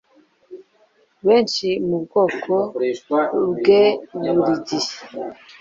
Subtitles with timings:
[1.25, 4.91] Benshi mubwoko bweburigihe